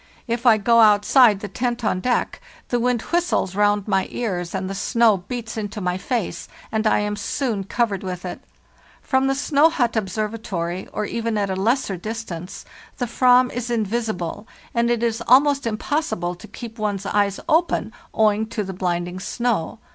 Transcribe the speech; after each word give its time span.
If 0.25 0.47
I 0.47 0.57
go 0.57 0.79
outside 0.79 1.41
the 1.41 1.47
tent 1.47 1.85
on 1.85 1.99
deck, 1.99 2.41
the 2.69 2.79
wind 2.79 3.03
whistles 3.13 3.55
round 3.55 3.87
my 3.87 4.07
ears, 4.09 4.55
and 4.55 4.67
the 4.67 4.73
snow 4.73 5.17
beats 5.27 5.57
into 5.57 5.79
my 5.79 5.99
face, 5.99 6.47
and 6.71 6.87
I 6.87 7.01
am 7.01 7.15
soon 7.15 7.65
covered 7.65 8.01
with 8.01 8.25
it. 8.25 8.41
From 9.03 9.27
the 9.27 9.35
snow 9.35 9.69
hut 9.69 9.95
observatory, 9.95 10.87
or 10.91 11.05
even 11.05 11.37
at 11.37 11.51
a 11.51 11.55
lesser 11.55 11.97
dis 11.97 12.23
tance, 12.23 12.65
the 12.97 13.05
Ayam 13.05 13.51
is 13.51 13.69
invisible, 13.69 14.47
and 14.73 14.89
it 14.89 15.03
is 15.03 15.21
almost 15.27 15.67
impossible 15.67 16.33
to 16.33 16.47
keep 16.47 16.79
one's 16.79 17.05
eyes 17.05 17.39
open, 17.47 17.93
owing 18.11 18.47
to 18.47 18.63
the 18.63 18.73
blinding 18.73 19.19
snow. 19.19 19.77